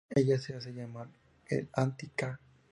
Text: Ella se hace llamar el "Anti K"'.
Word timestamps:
Ella 0.15 0.39
se 0.39 0.55
hace 0.55 0.71
llamar 0.73 1.09
el 1.47 1.69
"Anti 1.73 2.07
K"'. 2.15 2.39